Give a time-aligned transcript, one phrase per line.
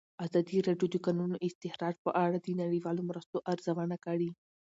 [0.25, 4.29] ازادي راډیو د د کانونو استخراج په اړه د نړیوالو مرستو ارزونه کړې.